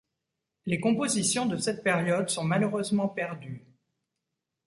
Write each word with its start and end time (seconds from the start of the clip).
Les 0.65 0.79
compositions 0.79 1.45
de 1.45 1.57
cette 1.57 1.83
période 1.83 2.27
sont 2.27 2.43
malheureusement 2.43 3.07
perdues. 3.07 3.63